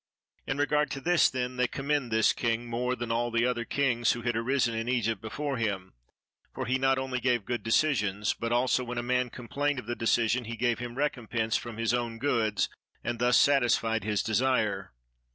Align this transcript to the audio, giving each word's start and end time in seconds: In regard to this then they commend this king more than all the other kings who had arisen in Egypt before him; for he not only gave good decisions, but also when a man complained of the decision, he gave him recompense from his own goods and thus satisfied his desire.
In 0.47 0.57
regard 0.57 0.89
to 0.93 0.99
this 0.99 1.29
then 1.29 1.57
they 1.57 1.67
commend 1.67 2.11
this 2.11 2.33
king 2.33 2.65
more 2.65 2.95
than 2.95 3.11
all 3.11 3.29
the 3.29 3.45
other 3.45 3.65
kings 3.65 4.13
who 4.13 4.23
had 4.23 4.35
arisen 4.35 4.73
in 4.73 4.89
Egypt 4.89 5.21
before 5.21 5.57
him; 5.57 5.93
for 6.55 6.65
he 6.65 6.79
not 6.79 6.97
only 6.97 7.19
gave 7.19 7.45
good 7.45 7.61
decisions, 7.61 8.33
but 8.33 8.51
also 8.51 8.83
when 8.83 8.97
a 8.97 9.03
man 9.03 9.29
complained 9.29 9.77
of 9.77 9.85
the 9.85 9.95
decision, 9.95 10.45
he 10.45 10.55
gave 10.57 10.79
him 10.79 10.95
recompense 10.97 11.55
from 11.55 11.77
his 11.77 11.93
own 11.93 12.17
goods 12.17 12.67
and 13.03 13.19
thus 13.19 13.37
satisfied 13.37 14.03
his 14.03 14.23
desire. 14.23 14.91